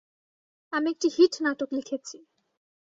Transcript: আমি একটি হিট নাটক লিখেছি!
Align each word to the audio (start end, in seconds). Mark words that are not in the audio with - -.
আমি 0.73 0.87
একটি 0.93 1.07
হিট 1.15 1.33
নাটক 1.43 1.69
লিখেছি! 1.77 2.17